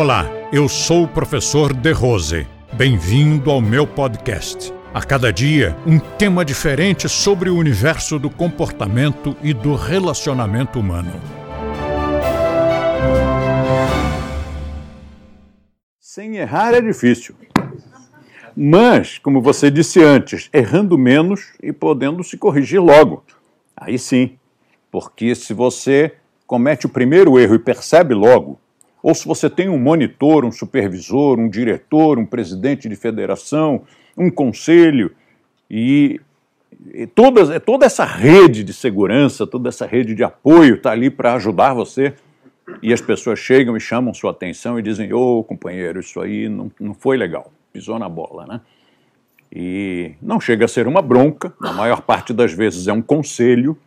[0.00, 2.46] Olá, eu sou o professor De Rose.
[2.72, 4.72] Bem-vindo ao meu podcast.
[4.94, 11.10] A cada dia, um tema diferente sobre o universo do comportamento e do relacionamento humano.
[15.98, 17.34] Sem errar é difícil.
[18.56, 23.24] Mas, como você disse antes, errando menos e podendo se corrigir logo.
[23.76, 24.38] Aí sim.
[24.92, 26.14] Porque se você
[26.46, 28.60] comete o primeiro erro e percebe logo,
[29.02, 33.82] ou se você tem um monitor, um supervisor, um diretor, um presidente de federação,
[34.16, 35.12] um conselho,
[35.70, 36.20] e,
[36.92, 41.34] e toda, toda essa rede de segurança, toda essa rede de apoio está ali para
[41.34, 42.14] ajudar você,
[42.82, 46.48] e as pessoas chegam e chamam sua atenção e dizem: Ô oh, companheiro, isso aí
[46.48, 48.60] não, não foi legal, pisou na bola, né?
[49.50, 53.78] E não chega a ser uma bronca, na maior parte das vezes é um conselho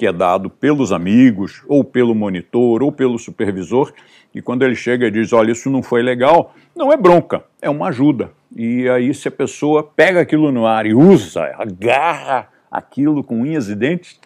[0.00, 3.92] que é dado pelos amigos, ou pelo monitor, ou pelo supervisor,
[4.34, 7.68] e quando ele chega e diz: Olha, isso não foi legal, não é bronca, é
[7.68, 8.32] uma ajuda.
[8.56, 13.68] E aí, se a pessoa pega aquilo no ar e usa, agarra aquilo com unhas
[13.68, 14.18] e dentes,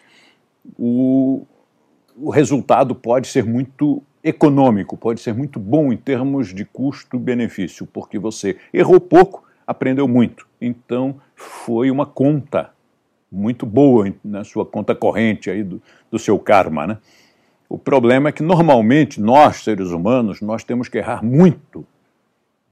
[0.79, 1.45] o,
[2.17, 8.17] o resultado pode ser muito econômico, pode ser muito bom em termos de custo-benefício, porque
[8.17, 10.47] você errou pouco, aprendeu muito.
[10.61, 12.71] Então, foi uma conta
[13.35, 16.99] muito boa na sua conta corrente aí do, do seu karma, né?
[17.69, 21.85] O problema é que normalmente nós, seres humanos, nós temos que errar muito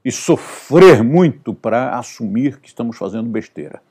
[0.05, 3.81] e sofrer muito para assumir que estamos fazendo besteira.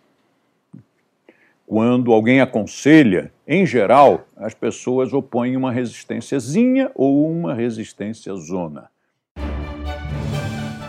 [1.66, 8.90] Quando alguém aconselha, em geral, as pessoas opõem uma resistênciazinha ou uma resistência zona.